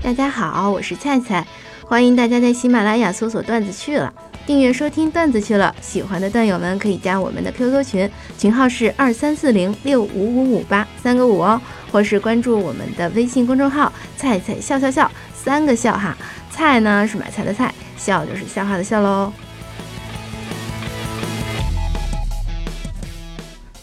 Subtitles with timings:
[0.00, 1.44] 大家好，我是菜菜，
[1.84, 4.12] 欢迎大家在喜马拉雅搜索“段子去了”，
[4.46, 5.74] 订阅收听“段子去了”。
[5.82, 11.60] 喜欢的段友们可以加我们的 QQ 群，群号是二三四零六五五五八三个五哦，
[11.90, 16.16] 或是关注我们的微信公众号“菜菜笑笑笑”，三个笑哈，
[16.50, 19.32] 菜呢是买菜的菜，笑就是笑话的笑喽。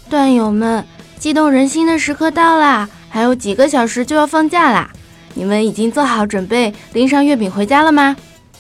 [0.09, 0.85] 段友们，
[1.17, 2.89] 激动人心的时刻到啦！
[3.11, 4.89] 还有几个小时就要放假啦！
[5.33, 8.15] 你们已经做好准备拎上月饼回家了吗？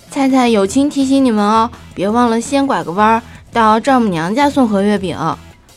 [0.09, 5.17] 菜菜友情提醒你们哦，别忘了先拐个弯儿到丈母娘家送盒月饼。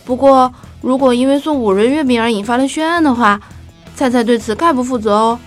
[0.05, 3.41] 不过，如果因为送五仁月饼而引发了血案的话，
[3.95, 5.38] 菜菜对此概不负责哦。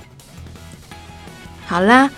[1.66, 2.10] 好啦，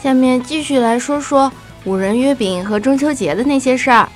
[0.00, 1.50] 下面继续来说说
[1.84, 4.08] 五仁月饼和中秋节的那些事儿。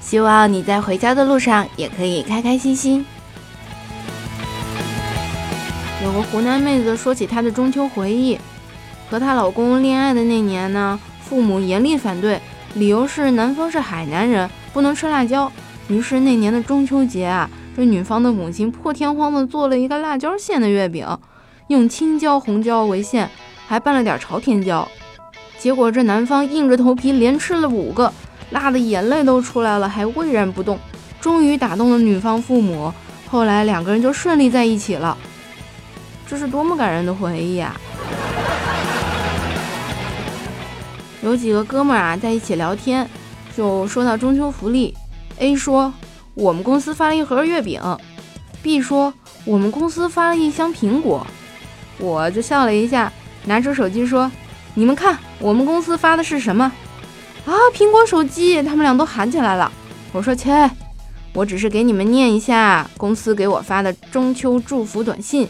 [0.00, 3.04] 希望你在回家的路上也可以开开心心。
[6.02, 8.38] 有个湖南妹子说起她的中秋回忆，
[9.10, 12.40] 和她老公恋爱的那年呢，父母严厉反对，
[12.74, 15.52] 理由是男方是海南人，不能吃辣椒。
[15.88, 21.06] 于是那年的中秋节啊，这女方的母亲破天荒的做了一个辣椒馅的月饼，
[21.68, 23.28] 用青椒、红椒为馅，
[23.66, 24.88] 还拌了点朝天椒。
[25.58, 28.10] 结果这男方硬着头皮连吃了五个。
[28.52, 30.76] 辣的眼泪都出来了，还巍然不动，
[31.20, 32.92] 终于打动了女方父母。
[33.30, 35.16] 后来两个人就顺利在一起了，
[36.30, 37.74] 这是多么感人的回忆啊！
[41.24, 43.04] 有几个哥们儿啊在一起聊天，
[43.56, 44.96] 就说到中秋福利。
[45.38, 45.92] A 说
[46.34, 47.82] 我们公司发了一盒月饼
[48.62, 49.12] ，B 说
[49.44, 51.26] 我们公司发了一箱苹果。
[51.98, 53.12] 我就笑了一下，
[53.46, 54.30] 拿出手机说
[54.74, 56.70] ：“你们看，我们公司发的是什么？”
[57.44, 57.52] 啊！
[57.74, 59.72] 苹果手机，他们俩都喊起来了。
[60.12, 60.70] 我说切，
[61.32, 65.48] 我只是给你们念一下公司给我发的中秋祝福短信。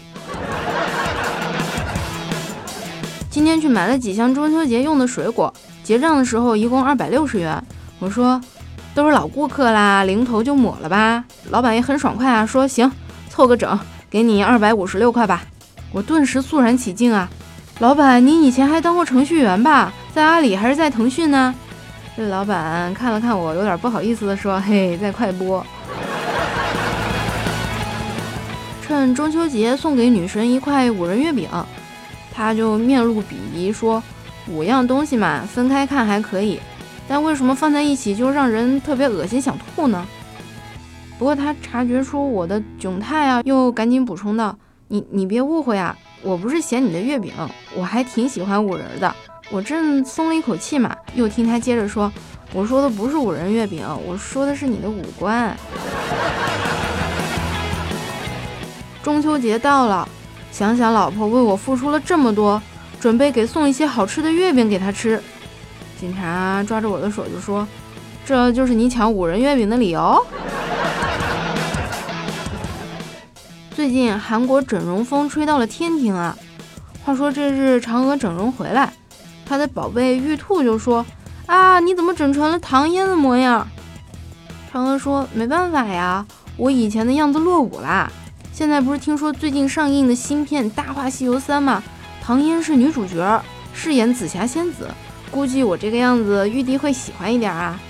[3.31, 7.63] 今天去买了几箱中秋节用的水果，结账的时候一共二百六十元。
[8.01, 8.41] 我说
[8.93, 11.25] 都是老顾客啦，零头就抹了吧。
[11.51, 12.91] 老板也很爽快啊，说行，
[13.29, 13.79] 凑个整，
[14.11, 15.45] 给你二百五十六块吧。
[15.93, 17.31] 我顿时肃然起敬啊，
[17.79, 19.93] 老板，您以前还当过程序员吧？
[20.13, 21.55] 在阿里还是在腾讯呢？
[22.17, 25.65] 这老板看了看我，有点不好意思的说：“嘿，在快播。”
[28.85, 31.49] 趁中秋节送给女神一块五仁月饼，
[32.41, 34.03] 他就面露鄙夷说
[34.49, 36.59] ：“五样东西嘛，分开看还可以，
[37.07, 40.07] 但为什么放在一起就让人特别恶心想吐呢？”
[41.19, 44.57] 不过他察觉出我的窘态啊，又赶紧补充道
[44.89, 47.31] ：“你你别误会啊，我不是嫌你的月饼，
[47.77, 49.15] 我还挺喜欢五仁的。”
[49.53, 52.11] 我正松了一口气嘛，又听他接着说
[52.55, 55.55] ：“我说的不是五仁月饼，我说的是你的五官。”
[59.03, 60.09] 中秋节到了，
[60.53, 62.61] 想想老婆为我付出了这么多，
[63.01, 65.23] 准备给送一些好吃的月饼给她吃。
[65.99, 67.67] 警察抓着我的手就说
[68.27, 70.19] ：“这就是你抢五仁月饼的理由？”
[73.75, 76.37] 最近韩国整容风吹到了天庭啊！
[77.03, 78.93] 话说这日嫦娥整容回来。
[79.47, 81.05] 她的宝贝玉兔就说
[81.47, 83.67] ：“啊，你怎么整成了唐嫣的模样？”
[84.71, 88.11] 嫦娥说：“没办法呀，我以前的样子落伍啦。
[88.53, 91.83] 现在不是听说最近上映的新片《大话西游三》吗？
[92.23, 94.89] 唐嫣是女主角，饰演紫霞仙子，
[95.31, 97.81] 估计我这个样子玉帝会喜欢一点啊。”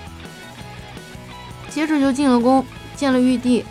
[1.69, 3.65] 接着就进了宫，见了玉帝，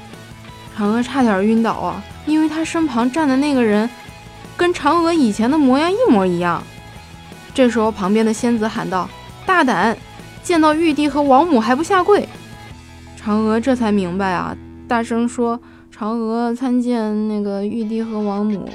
[0.77, 3.89] 嫦娥差点晕倒啊，因为她身旁站的那个人
[4.57, 6.61] 跟嫦娥以前的模样一模一样。
[7.53, 9.09] 这时候，旁边的仙子喊道
[9.45, 9.97] ：“大胆，
[10.43, 12.27] 见到玉帝和王母还不下跪！”
[13.21, 14.55] 嫦娥这才明白啊，
[14.89, 15.59] 大声说
[15.95, 18.67] ：“嫦娥参见那个玉帝和王母。”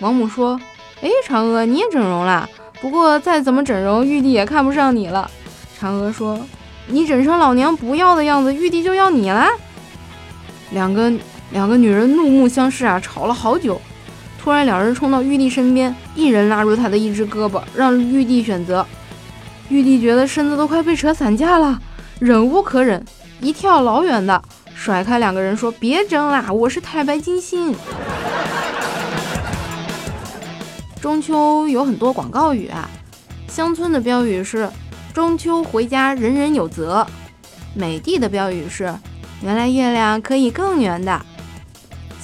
[0.00, 0.58] 王母说
[1.02, 2.48] ：“哎，嫦娥你也整容啦？
[2.80, 5.30] 不过再怎么整容，玉帝也看不上你了。”
[5.78, 6.40] 嫦娥说
[6.88, 9.46] ：“你整成老娘不要的样子，玉帝就要你了。”
[10.72, 11.12] 两个
[11.50, 13.78] 两个女人怒目相视啊，吵了好久。
[14.42, 18.86] 突然，两人冲到玉帝身边，一人拉住他的一只胳膊，让玉帝选择。
[19.68, 21.78] 玉帝觉得身子都快被扯散架了，
[22.18, 23.04] 忍无可忍，
[23.42, 24.42] 一跳老远的
[24.82, 27.72] 甩开两个人，说：“别争啦，我是太白金星。”
[31.00, 32.90] 中秋有很多广告语啊，
[33.46, 34.68] 乡村的标语是
[35.14, 37.06] “中秋回家人人有责”，
[37.74, 38.92] 美的的标语是
[39.40, 41.24] “原来月亮可以更圆的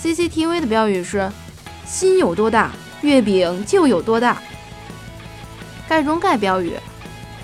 [0.02, 1.31] ”，CCTV 的标语是。
[1.87, 2.72] 心有多大，
[3.02, 4.43] 月饼就有多大。
[5.88, 6.72] 盖中盖标语：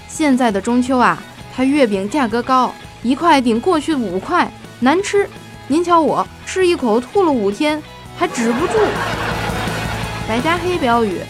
[0.09, 1.23] 现在的中秋啊，
[1.55, 2.75] 它月饼价格高，
[3.05, 4.53] 一块顶过去五块，
[4.85, 5.27] 难吃。
[5.67, 7.83] 您瞧我吃一口吐了五天，
[8.19, 8.75] 还止不住。
[10.29, 11.21] 白加黑标语：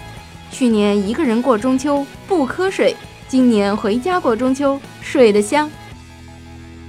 [0.51, 2.97] 去年一个人过中秋不瞌睡，
[3.29, 5.71] 今年回家过中秋睡得香。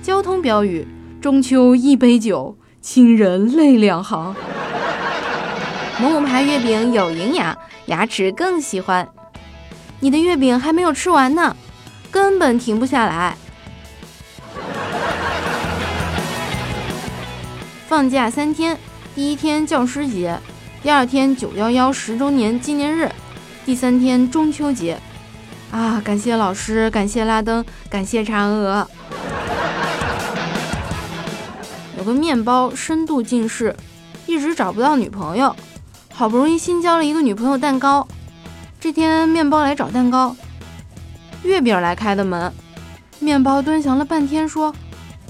[0.01, 0.88] 交通标语：
[1.21, 4.35] 中秋一杯酒，亲人泪两行。
[6.00, 9.07] 某某牌月饼有营养，牙齿更喜欢。
[10.00, 11.56] 你的月饼还没有吃完呢，
[12.09, 13.38] 根本停不下来。
[17.87, 18.77] 放假三天，
[19.13, 20.39] 第一天教师节，
[20.81, 23.11] 第二天九幺幺十周年纪念日，
[23.63, 24.99] 第三天中秋节。
[25.69, 28.87] 啊，感谢老师，感谢拉登，感谢嫦娥。
[31.97, 33.75] 有个面包深度近视，
[34.25, 35.55] 一直找不到女朋友，
[36.11, 38.07] 好不容易新交了一个女朋友蛋糕。
[38.79, 40.35] 这天，面包来找蛋糕，
[41.43, 42.51] 月饼来开的门。
[43.19, 44.73] 面包端详了半天，说：“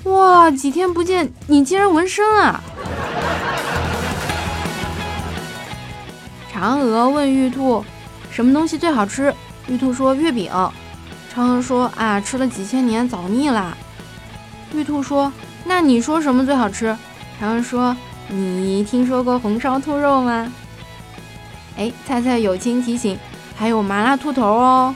[0.06, 2.62] 哇，几天不见，你竟然纹身啊！”
[6.54, 7.84] 嫦娥问玉兔
[8.32, 9.34] ：“什么东西最好吃？”
[9.68, 10.50] 玉兔说：“月饼。”
[11.34, 13.76] 嫦娥说：“啊，吃了几千年，早腻了。”
[14.74, 15.32] 玉兔说
[15.66, 16.96] ：“那你说什么最好吃？”
[17.42, 17.96] 嫦娥说
[18.30, 20.50] ：“你听说过红烧兔肉吗？”
[21.78, 23.20] 哎，菜菜友情提醒。
[23.58, 24.94] 还有麻辣兔头哦。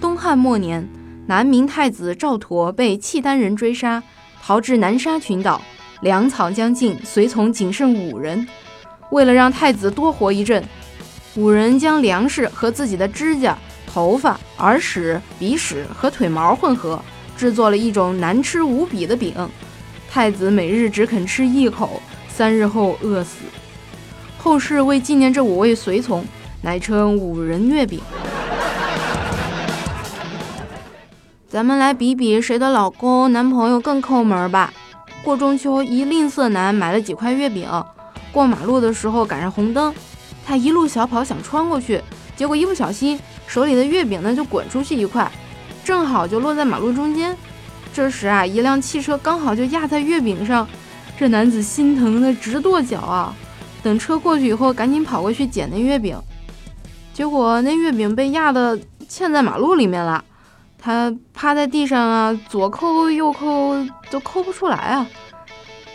[0.00, 0.88] 东汉末年，
[1.28, 4.02] 南明太子赵佗被契丹人追杀，
[4.42, 5.60] 逃至南沙群岛，
[6.00, 8.48] 粮草将尽，随从仅剩五人。
[9.10, 10.64] 为了让太子多活一阵，
[11.36, 16.98] 五人将粮食和自己的指甲、头发、耳屎、鼻屎和腿毛混合，
[17.36, 19.34] 制作了一种难吃无比的饼。
[20.10, 23.40] 太子每日只肯吃一口，三日后饿死。
[24.38, 26.24] 后世为纪念这五位随从，
[26.62, 28.00] 乃称五仁月饼。
[31.48, 34.70] 咱们来比比谁的老公、男朋友更抠门吧。
[35.24, 37.66] 过中秋，一吝啬男买了几块月饼，
[38.30, 39.94] 过马路的时候赶上红灯，
[40.44, 42.02] 他一路小跑想穿过去，
[42.36, 45.30] 结果一不小心，手里的月饼呢就滚出去一块，
[45.82, 47.34] 正好就落在马路中间。
[47.94, 50.68] 这时啊，一辆汽车刚好就压在月饼上，
[51.18, 53.34] 这男子心疼的直跺脚啊。
[53.82, 56.14] 等车过去以后，赶紧跑过去捡那月饼，
[57.14, 58.78] 结果那月饼被压的
[59.08, 60.22] 嵌在马路里面了。
[60.80, 63.74] 他趴在地上啊，左抠右抠
[64.10, 65.06] 都抠不出来啊，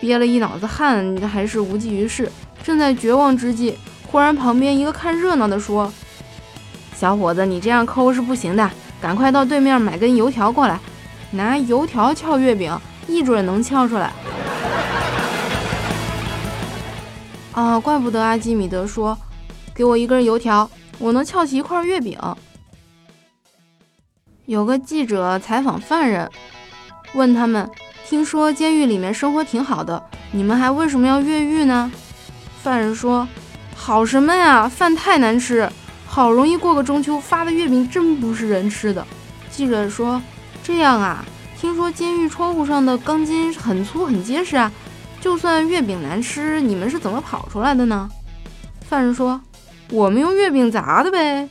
[0.02, 2.30] 憋了一脑子汗，还是无济于事。
[2.62, 5.92] 正在绝望之际，忽然旁边一个看热闹的说
[6.94, 8.70] ：“小伙子，你这样抠是不行的，
[9.02, 10.80] 赶快到对面买根油条过来，
[11.32, 12.78] 拿油条撬月饼，
[13.08, 14.12] 一准能撬出来。”
[17.54, 19.18] 啊，怪不得阿基米德说
[19.74, 20.70] ：“给我一根油条，
[21.00, 22.18] 我能撬起一块月饼。”
[24.46, 26.30] 有个记者采访犯人，
[27.14, 27.70] 问他们
[28.06, 31.90] ：“听说监狱里面生活挺好的，你们还为什么要越狱呢？”
[32.62, 33.26] 犯人说
[33.74, 35.70] ：“好什么呀，饭太难吃，
[36.06, 39.06] 好容易过个中秋，发的月饼真不是人吃的。”
[39.50, 40.22] 记者说
[40.62, 41.24] ：“这样啊，
[41.58, 44.70] 听说监狱窗户上的钢筋很粗很结实啊。”
[45.22, 48.10] 就算月饼难吃，你们是怎么跑出来的呢？
[48.82, 49.40] 犯人说
[49.90, 51.48] ：“我们用月饼砸的呗。”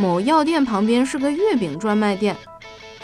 [0.00, 2.34] 某药店旁边是个月饼专卖店，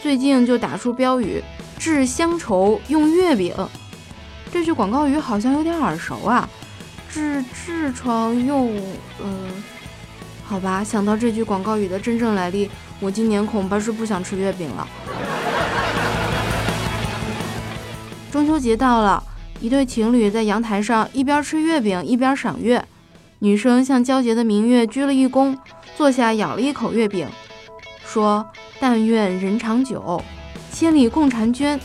[0.01, 1.43] 最近就打出标语
[1.77, 3.53] ：“治乡愁用月饼。”
[4.51, 6.49] 这句广告语好像有点耳熟啊！
[7.07, 8.75] 治痔疮用……
[9.23, 9.63] 嗯，
[10.43, 12.67] 好吧，想到这句广告语的真正来历，
[12.99, 14.87] 我今年恐怕是不想吃月饼了。
[18.31, 19.23] 中秋节到了，
[19.61, 22.83] 一对情侣在阳台上一边吃月饼一边赏月。
[23.39, 25.55] 女生向皎洁的明月鞠了一躬，
[25.95, 27.27] 坐下咬了一口月饼，
[28.03, 28.43] 说
[28.81, 30.19] ：“但愿人长久，
[30.71, 31.79] 千里共婵娟。”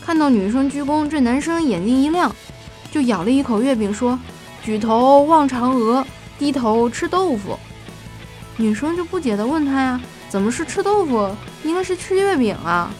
[0.00, 2.34] 看到女生鞠躬，这男生眼睛一亮，
[2.90, 4.18] 就咬了一口月饼，说
[4.64, 6.06] ：“举头望嫦娥，
[6.38, 7.58] 低头吃豆腐。”
[8.56, 11.30] 女生就不解地问他呀：“怎么是吃豆腐？
[11.62, 12.90] 应该是吃月饼啊？”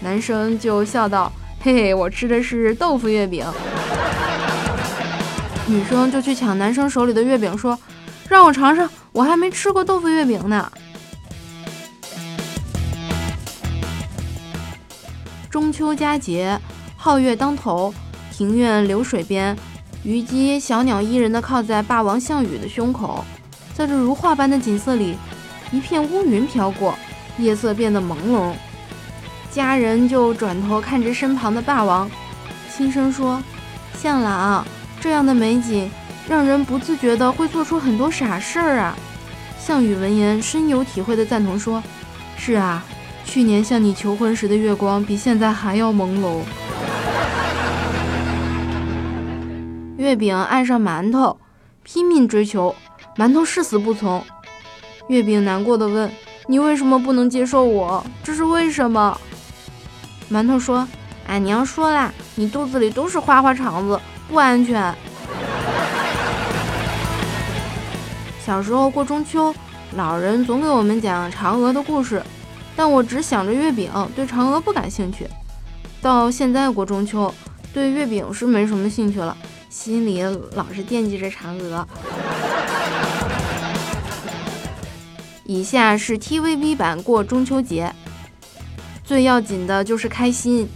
[0.00, 1.32] 男生就笑道。
[1.60, 3.44] 嘿嘿，我吃的是豆腐月饼。
[5.68, 7.78] 女生就去抢男生手里的月饼，说
[8.26, 10.72] ：“让我尝尝，我还没吃过豆腐月饼呢。”
[15.50, 16.58] 中秋佳节，
[16.98, 17.92] 皓月当头，
[18.32, 19.54] 庭院流水边，
[20.04, 23.22] 虞姬小鸟依人的靠在霸王项羽的胸口。
[23.74, 25.18] 在这如画般的景色里，
[25.70, 26.98] 一片乌云飘过，
[27.36, 28.54] 夜色变得朦胧。
[29.50, 32.10] 家人就转头看着身旁的霸王，
[32.74, 33.42] 轻声说
[34.00, 34.66] ：“向朗，
[35.00, 35.90] 这样的美景
[36.28, 38.96] 让人不自觉的会做出很多傻事儿啊。”
[39.58, 41.82] 项羽闻言深有体会的赞同说
[42.38, 42.82] ：“是啊，
[43.24, 46.40] 去年向你求婚时的月光比现在还要朦胧。”
[49.98, 51.38] 月饼爱上馒头，
[51.82, 52.74] 拼命追求，
[53.16, 54.24] 馒头誓死不从。
[55.08, 56.10] 月饼难过的问
[56.46, 58.02] ：“你为什么不能接受我？
[58.22, 59.20] 这是为什么？”
[60.32, 60.86] 馒头说
[61.26, 64.94] ：“哎，娘说啦，你肚子里都是花花肠子，不安全。”
[68.44, 69.54] 小时候过中秋，
[69.96, 72.22] 老人总给我们讲嫦娥的故事，
[72.76, 75.26] 但我只想着月饼，对嫦娥不感兴趣。
[76.00, 77.32] 到现在过中秋，
[77.74, 79.36] 对月饼是没什么兴趣了，
[79.68, 80.22] 心里
[80.54, 81.86] 老是惦记着嫦娥。
[85.44, 87.92] 以下是 TVB 版过中秋节，
[89.02, 90.68] 最要紧的就是开心。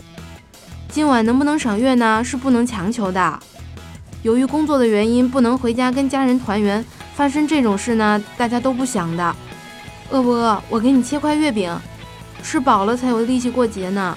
[0.92, 2.22] 今晚能不能赏月呢？
[2.22, 3.40] 是不能强求的。
[4.22, 6.84] 由于工作的原因，不能回家跟家人团圆。
[7.14, 9.34] 发生这种事呢，大家都不想的。
[10.10, 10.62] 饿不饿？
[10.68, 11.74] 我给你切块月饼，
[12.42, 14.14] 吃饱了才有力气过节呢。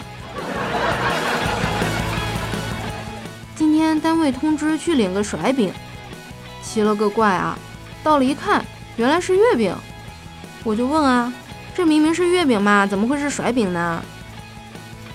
[3.55, 5.71] 今天单位通知去领个甩饼，
[6.61, 7.57] 奇了个怪啊！
[8.03, 8.65] 到了一看，
[8.97, 9.73] 原来是月饼。
[10.65, 11.31] 我就问啊，
[11.73, 14.03] 这明明是月饼嘛，怎么会是甩饼呢？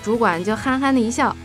[0.03, 1.35] 主管就憨憨的一笑，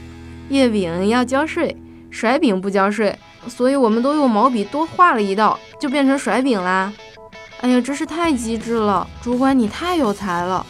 [0.48, 1.76] 月饼要交税，
[2.10, 3.16] 甩饼不交税，
[3.48, 6.92] 所以我们都用毛笔多画了一道，就变成甩饼啦。
[7.60, 10.64] 哎呀，真是太机智了，主管你太有才了。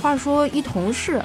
[0.00, 1.20] 话说一同事，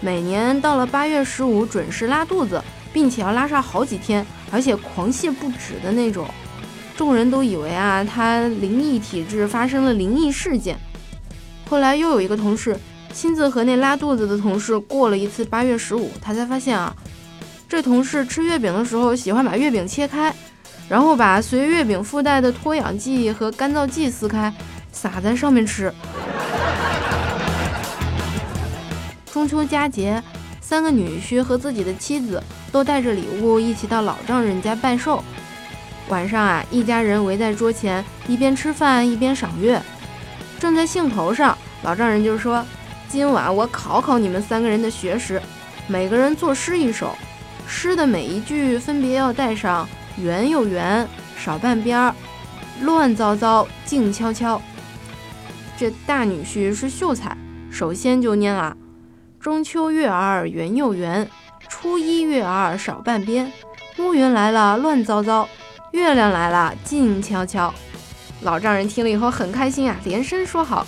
[0.00, 2.62] 每年到了八月十五准时拉肚子，
[2.92, 6.26] 并且要拉上好几天，而且狂泻不止的那种。
[6.96, 10.78] 众人都以为啊，他灵异体质发生了灵异事件。
[11.68, 12.78] 后来又有一个同事
[13.14, 16.92] 亲自和那拉肚子的同事过了一次八月十五，他才发现啊，
[17.68, 20.34] 这同事吃月饼的时候喜欢把月饼切开，
[20.88, 24.52] 然后把随月饼附带的脱氧剂和干燥剂撕开，
[24.92, 25.94] 撒在上面吃。
[29.32, 30.20] 中秋佳节，
[30.60, 32.42] 三个女婿和自己的妻子
[32.72, 35.22] 都带着礼物一起到老丈人家拜寿。
[36.08, 39.80] 晚上啊，一家人围在桌前，一边吃饭一边赏月。
[40.58, 42.64] 正在兴头上，老丈人就说
[43.14, 45.40] ：“今晚我考考你们三个人的学识，
[45.86, 47.16] 每个人作诗一首，
[47.64, 49.88] 诗的每一句分别要带上
[50.20, 51.06] ‘圆又圆，
[51.38, 52.12] 少半边儿，
[52.80, 54.60] 乱糟糟，静悄悄’。”
[55.78, 57.36] 这大女婿是秀才，
[57.70, 58.76] 首先就念了
[59.38, 61.30] ：“中秋月儿圆又圆，
[61.68, 63.52] 初一月儿少半边，
[63.98, 65.48] 乌云来了乱糟糟。”
[65.94, 67.72] 月亮来了，静悄悄。
[68.40, 70.84] 老丈人听了以后很开心啊，连声说好。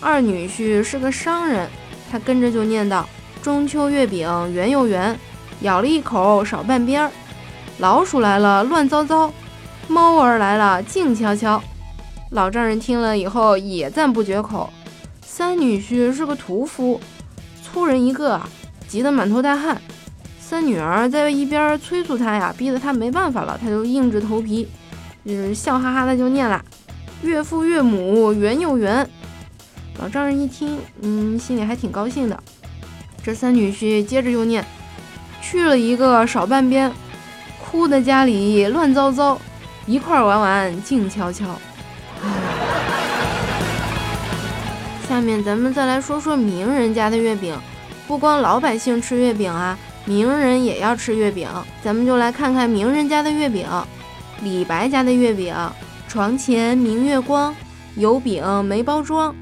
[0.00, 1.68] 二女婿是个商人，
[2.10, 3.08] 他跟着就念道
[3.42, 5.18] ：“中秋月饼圆又圆，
[5.62, 7.10] 咬了一口少半边儿。
[7.78, 9.30] 老鼠来了，乱糟糟；
[9.88, 11.62] 猫儿来了，静悄悄。”
[12.30, 14.70] 老丈人听了以后也赞不绝口。
[15.20, 17.00] 三女婿是个屠夫，
[17.62, 18.40] 粗人一个，
[18.86, 19.80] 急得满头大汗。
[20.38, 24.68] 三女儿在一边催促他呀，逼得他没办法了，他就硬着头皮，
[25.24, 26.64] 就是笑哈哈的就念了
[27.22, 29.08] ：“岳父岳母圆又圆。”
[29.98, 32.42] 老丈人一听，嗯，心里还挺高兴的。
[33.22, 34.64] 这三女婿接着又念
[35.42, 36.90] ：“去了一个少半边，
[37.60, 39.40] 哭的家里乱糟糟，
[39.86, 41.46] 一块玩玩静悄悄。”
[45.08, 47.58] 下面咱们再来说说名人家的月饼，
[48.06, 49.76] 不光老百姓吃月饼啊。
[50.04, 51.48] 名人也要吃月饼，
[51.82, 53.66] 咱们就来看看名人家的月饼。
[54.42, 55.54] 李白家的月饼，
[56.08, 57.54] 床前明月光，
[57.96, 59.34] 油饼没包装，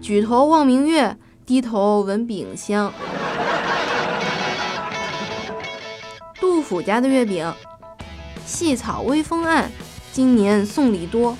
[0.00, 2.92] 举头望明月，低头闻饼香。
[6.40, 7.52] 杜甫家的月饼，
[8.46, 9.70] 细草微风暗，
[10.12, 11.36] 今年送礼多，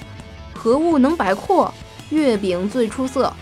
[0.52, 1.72] 何物能百阔，
[2.10, 3.32] 月饼最出色。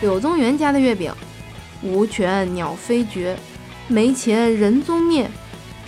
[0.00, 1.12] 柳宗元家的月饼。
[1.82, 3.36] 无权鸟飞绝，
[3.86, 5.30] 没钱人踪灭。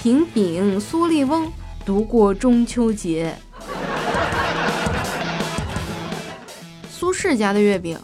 [0.01, 1.51] 平饼蓑笠翁，
[1.85, 3.35] 独过中秋节。
[7.31, 7.99] 世家的月饼，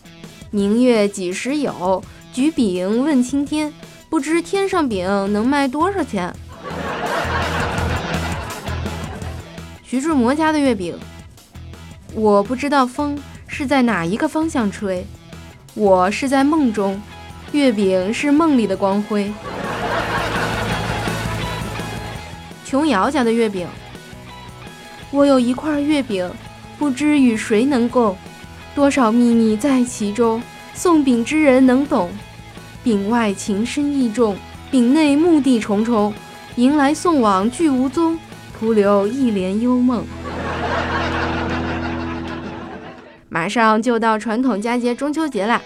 [0.51, 2.05] 明月几时有？
[2.31, 3.73] 举饼问青天，
[4.11, 6.31] 不知天上饼能卖多少钱。
[9.83, 10.95] 徐志摩家的月饼，
[12.13, 15.07] 我不知道风是在哪一个方向吹，
[15.73, 17.01] 我是在梦中。
[17.53, 19.33] 月饼是梦里的光辉。
[22.67, 23.67] 琼瑶家的月饼，
[25.11, 26.31] 我有一块月饼，
[26.79, 28.15] 不知与谁能共，
[28.75, 30.43] 多少秘密在其中，
[30.75, 32.11] 送饼之人能懂。
[32.83, 34.37] 饼外情深意重，
[34.71, 36.13] 饼内目的重重，
[36.57, 38.19] 迎来送往俱无踪，
[38.59, 40.05] 徒留一帘幽梦。
[43.31, 45.63] 马上就到传统佳节中秋节啦！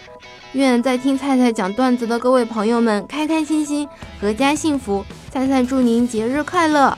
[0.53, 3.89] 愿在听菜菜讲段子的各位朋友们开开心心，
[4.23, 5.05] 阖家幸福。
[5.31, 6.97] 菜菜祝您节日快乐！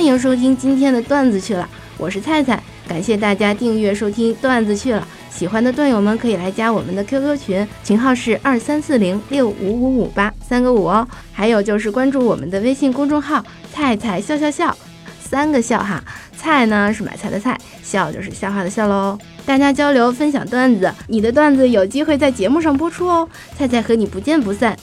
[0.00, 5.06] 欢迎收听今天的段子去了，我是菜菜，感谢大家订阅收听段子去了。
[5.28, 11.06] 喜欢的段友们可以来加我们的 QQ 群，群号是二三四零六五五五八三个五哦。
[11.34, 14.74] 还有就是关注我们的微信公众号“菜菜笑笑笑”，
[15.20, 16.02] 三个笑哈。
[16.34, 19.18] 菜呢是买菜的菜，笑就是笑话的笑喽。
[19.44, 23.28] 大家交流分享段子，你的段子有机会在节目上播出哦。
[23.54, 24.74] 菜菜和你不见不散。